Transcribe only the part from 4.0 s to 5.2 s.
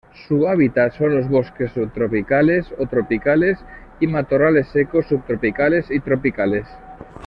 matorrales secos